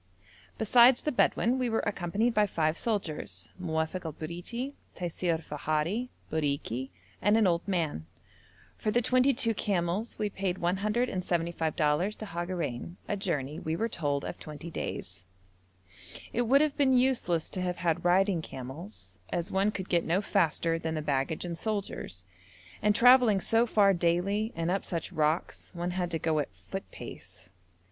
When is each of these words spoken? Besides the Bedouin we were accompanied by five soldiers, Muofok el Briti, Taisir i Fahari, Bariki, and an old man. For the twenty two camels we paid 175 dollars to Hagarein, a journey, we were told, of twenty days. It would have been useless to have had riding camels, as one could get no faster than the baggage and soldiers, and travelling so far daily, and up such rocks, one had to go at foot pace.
Besides 0.57 1.03
the 1.03 1.11
Bedouin 1.11 1.59
we 1.59 1.69
were 1.69 1.81
accompanied 1.85 2.33
by 2.33 2.47
five 2.47 2.75
soldiers, 2.75 3.49
Muofok 3.61 4.03
el 4.05 4.13
Briti, 4.13 4.73
Taisir 4.95 5.35
i 5.37 5.37
Fahari, 5.41 6.09
Bariki, 6.31 6.89
and 7.21 7.37
an 7.37 7.45
old 7.45 7.61
man. 7.67 8.07
For 8.77 8.89
the 8.89 9.03
twenty 9.03 9.31
two 9.31 9.53
camels 9.53 10.17
we 10.17 10.27
paid 10.27 10.57
175 10.57 11.75
dollars 11.75 12.15
to 12.15 12.25
Hagarein, 12.25 12.95
a 13.07 13.15
journey, 13.15 13.59
we 13.59 13.75
were 13.75 13.87
told, 13.87 14.25
of 14.25 14.39
twenty 14.39 14.71
days. 14.71 15.25
It 16.33 16.47
would 16.47 16.61
have 16.61 16.75
been 16.75 16.97
useless 16.97 17.47
to 17.51 17.61
have 17.61 17.75
had 17.77 18.03
riding 18.03 18.41
camels, 18.41 19.19
as 19.31 19.51
one 19.51 19.69
could 19.69 19.87
get 19.87 20.03
no 20.03 20.19
faster 20.19 20.79
than 20.79 20.95
the 20.95 21.03
baggage 21.03 21.45
and 21.45 21.55
soldiers, 21.55 22.25
and 22.81 22.95
travelling 22.95 23.39
so 23.39 23.67
far 23.67 23.93
daily, 23.93 24.51
and 24.55 24.71
up 24.71 24.83
such 24.83 25.11
rocks, 25.11 25.69
one 25.75 25.91
had 25.91 26.09
to 26.09 26.17
go 26.17 26.39
at 26.39 26.51
foot 26.55 26.89
pace. 26.89 27.51